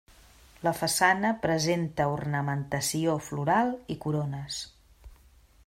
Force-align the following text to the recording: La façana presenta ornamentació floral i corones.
La 0.67 0.71
façana 0.77 1.33
presenta 1.43 2.07
ornamentació 2.13 3.15
floral 3.27 3.75
i 3.97 3.99
corones. 4.07 4.59